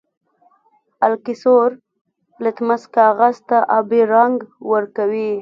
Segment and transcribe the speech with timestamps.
[1.05, 1.69] القلي سور
[2.43, 4.35] لتمس کاغذ ته آبي رنګ
[4.71, 5.31] ورکوي.